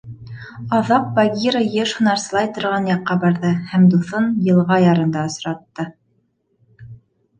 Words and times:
Аҙаҡ 0.77 1.03
Багира 1.17 1.59
йыш 1.65 1.93
һунарсылай 1.97 2.49
торған 2.57 2.89
яҡҡа 2.91 3.19
барҙы 3.25 3.53
һәм 3.75 3.87
дуҫын 3.95 4.33
йылға 4.49 4.81
ярында 4.89 5.27
осратты. 5.33 5.87